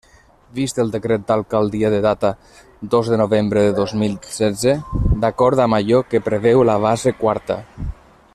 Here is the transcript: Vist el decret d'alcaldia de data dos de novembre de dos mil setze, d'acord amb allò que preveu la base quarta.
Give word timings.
Vist 0.59 0.79
el 0.83 0.87
decret 0.93 1.27
d'alcaldia 1.27 1.91
de 1.95 1.99
data 2.05 2.31
dos 2.95 3.11
de 3.15 3.21
novembre 3.23 3.65
de 3.67 3.77
dos 3.81 3.95
mil 4.05 4.17
setze, 4.39 4.75
d'acord 5.27 5.65
amb 5.67 5.81
allò 5.81 6.01
que 6.15 6.27
preveu 6.31 6.69
la 6.73 6.83
base 6.89 7.19
quarta. 7.25 7.63